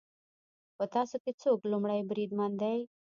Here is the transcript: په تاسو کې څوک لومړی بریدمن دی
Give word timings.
په 0.77 0.83
تاسو 0.95 1.15
کې 1.23 1.31
څوک 1.41 1.59
لومړی 1.71 1.99
بریدمن 2.09 2.51
دی 2.61 2.77